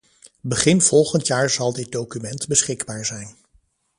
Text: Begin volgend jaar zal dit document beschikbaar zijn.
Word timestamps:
Begin 0.41 0.81
volgend 0.81 1.27
jaar 1.27 1.49
zal 1.49 1.73
dit 1.73 1.91
document 1.91 2.47
beschikbaar 2.47 3.05
zijn. 3.05 3.35